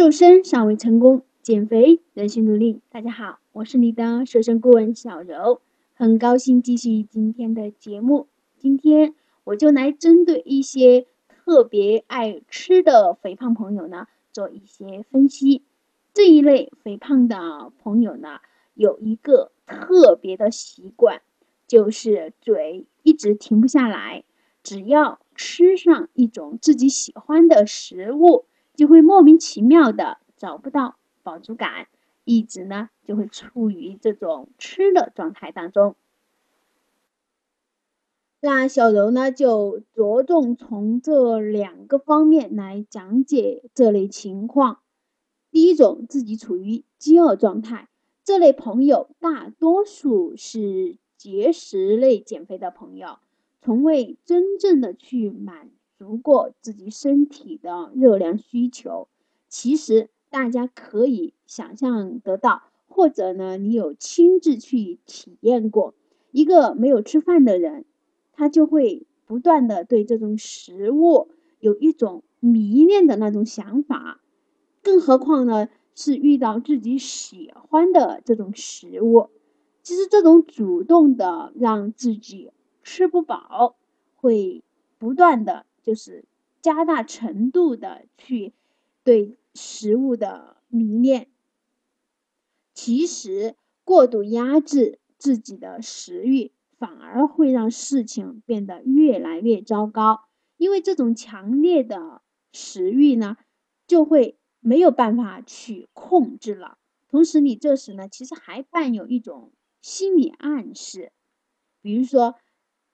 [0.00, 2.80] 瘦身尚未成功，减肥仍需努力。
[2.88, 5.60] 大家好，我是你的瘦身顾问小柔，
[5.92, 8.26] 很高兴继续今天的节目。
[8.56, 15.64] 今天我就来针对一些特别爱吃的肥胖朋友呢，做一些分析。
[16.14, 18.40] 这一类肥胖的朋友呢，
[18.72, 21.20] 有一个特别的习惯，
[21.66, 24.24] 就是嘴一直停不下来，
[24.62, 28.46] 只要吃上一种自己喜欢的食物。
[28.80, 31.88] 就会莫名其妙的找不到饱足感，
[32.24, 35.96] 一直呢就会处于这种吃的状态当中。
[38.40, 44.78] 那小柔呢就着重从这两个方面来讲解这类情况。
[45.50, 47.90] 第一种，自己处于饥饿状态，
[48.24, 53.18] 这类朋友大多数是节食类减肥的朋友，
[53.60, 55.68] 从未真正的去满。
[56.00, 59.08] 足过自己身体的热量需求，
[59.50, 65.92] 其实大家可以想象得到，或者呢，你有亲自去体验过。
[66.30, 67.84] 一个没有吃饭的人，
[68.32, 74.22] 他就会不断的对这种食物有一种迷恋的那种想法，
[74.82, 79.28] 更何况呢，是遇到自己喜欢的这种食物。
[79.82, 83.76] 其实这种主动的让自己吃不饱，
[84.16, 84.64] 会
[84.96, 85.66] 不断的。
[85.90, 86.24] 就是
[86.62, 88.52] 加大程度的去
[89.02, 91.28] 对食物的迷恋，
[92.72, 100.20] 其实过度压制自己的食欲，反而会让事情变得越来越糟糕。
[100.58, 103.36] 因为这种强烈的食欲呢，
[103.88, 106.78] 就会没有办法去控制了。
[107.08, 109.50] 同时，你这时呢，其实还伴有一种
[109.82, 111.10] 心理暗示，
[111.82, 112.36] 比如说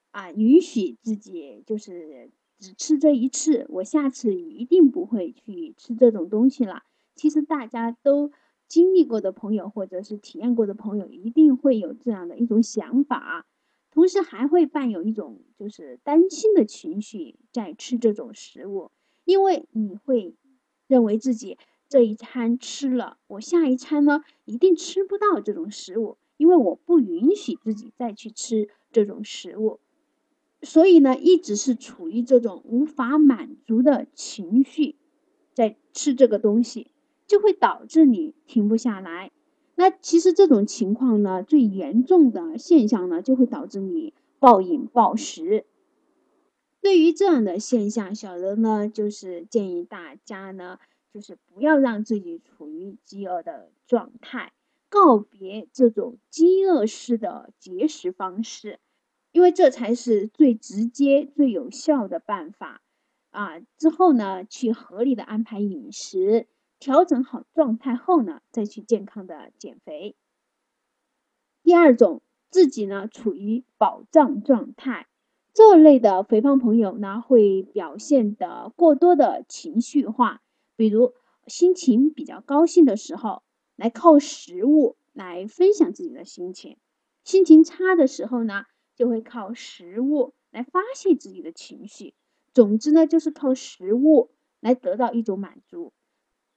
[0.09, 2.31] 啊，允许自己就是。
[2.59, 6.83] 只吃这一次，我下次一定不会去吃这种东西了。
[7.15, 8.31] 其实大家都
[8.67, 13.45] 经历过的朋友，或者是体验过的朋友，一定会有这样的一种想法，
[13.91, 18.91] 同时还会伴有一种就是担心的情绪在吃这种食物，
[19.25, 20.35] 因为你会
[20.87, 29.79] 认为自己这一餐吃了，我下一餐呢一定吃不到这种食物，因为我不允许自己再去吃这种食物。
[30.67, 34.97] 所以呢，一直是处于这种无法满足的情绪，
[35.53, 36.91] 在吃这个东西，
[37.25, 39.31] 就会导致你停不下来。
[39.75, 45.65] 那其实这种情况呢，最严重的现象呢，就会导致你暴饮暴食。
[46.81, 50.79] 对于这样的现象，小柔呢，就是建议大家呢，
[51.13, 54.51] 就是不要让自己处于饥饿的状态，
[54.89, 58.79] 告别这种饥饿式的节食方式。
[59.37, 62.81] 因为这才是最直接、最有效的办法
[63.29, 63.59] 啊！
[63.77, 66.47] 之后呢，去合理的安排饮食，
[66.79, 70.15] 调整好状态后呢，再去健康的减肥。
[71.61, 75.05] 第二种，自己呢处于饱胀状态，
[75.53, 80.41] 这类的肥胖朋友呢，会表现的过多的情绪化，
[80.75, 81.13] 比如
[81.45, 83.43] 心情比较高兴的时候，
[83.75, 86.77] 来靠食物来分享自己的心情；
[87.23, 88.63] 心情差的时候呢。
[88.97, 92.15] 就会靠食物来发泄自己的情绪，
[92.53, 95.93] 总之呢，就是靠食物来得到一种满足，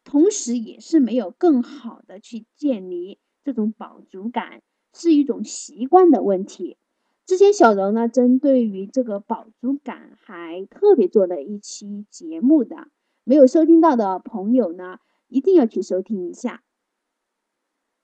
[0.02, 4.62] 同时也是没有更好的去建立这种饱足感，
[4.94, 6.78] 是一种习惯的问题。
[7.26, 12.88] 之前小柔呢，针对于这个饱足感还特别做了一期节目的，
[13.22, 16.62] 没有收听到的朋友呢，一定要去收听一下。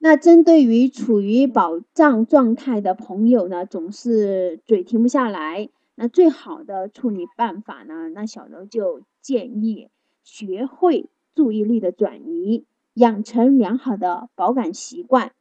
[0.08, 9.88] 那针对于处于饱胀状态的朋友呢，总是嘴停不下来，那最好的处理办法呢，那小柔就建议
[10.22, 15.32] 学会注意力的转移，养成良好的饱感习惯，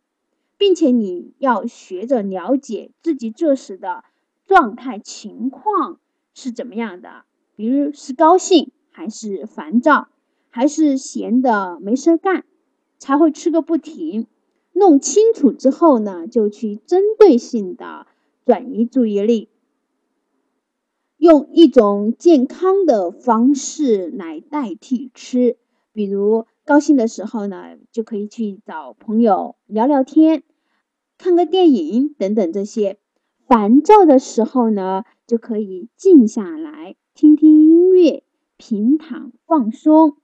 [0.57, 4.03] 并且你要学着了解自己这时的
[4.47, 5.99] 状态情况
[6.33, 7.25] 是怎么样的，
[7.55, 10.07] 比如是高兴还是烦躁，
[10.49, 12.43] 还是闲的没事干，
[12.97, 14.25] 才会吃个不停。
[14.77, 18.07] 弄清楚之后呢，就去针对性的
[18.45, 19.47] 转移注意力，
[21.15, 25.55] 用一种健康的方式来代替吃。
[25.93, 30.43] 比如高兴的时候呢，就可以去找朋友聊聊天，
[31.17, 32.97] 看个电影等等这些；
[33.47, 38.23] 烦躁的时候呢，就可以静下来听听音乐，
[38.57, 40.17] 平躺放松，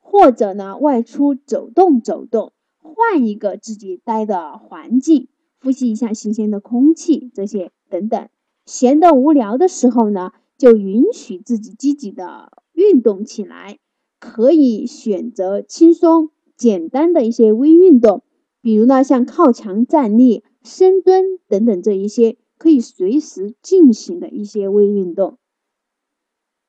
[0.00, 2.52] 或者呢外出走动走动。
[2.84, 5.28] 换一个自己待的环境，
[5.58, 8.28] 呼吸一下新鲜的空气，这些等等。
[8.66, 13.78] 闲得无聊的时候呢，就允许自己积极的运动起来，
[14.20, 16.28] 可以选择轻松
[16.58, 18.22] 简单的一些微运动，
[18.60, 25.38] 比如呢像靠墙站立、深蹲等等这一些可以随时进行的一些微运动。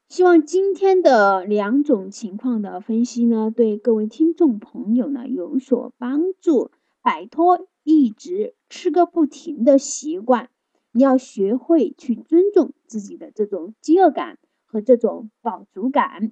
[0.07, 6.69] 希望今天的两种情况的分析呢，对各位听众朋友呢有所帮助，
[7.01, 10.49] 摆脱一直吃个不停的习惯。
[10.91, 16.31] 你要学会去尊重自己的这种饥饿感和这种饱足感。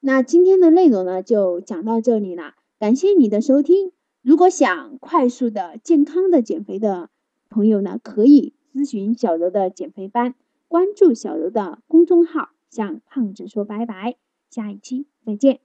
[0.00, 3.92] 那今天的内容呢，就讲到这里了，感谢你的收听。
[4.20, 7.08] 如果想快速的、健康的减肥的
[7.48, 10.34] 朋友呢，可以咨询小柔的减肥班，
[10.66, 12.50] 关注小柔的公众号。
[12.74, 14.16] 向胖子说拜拜，
[14.50, 15.63] 下一期再见。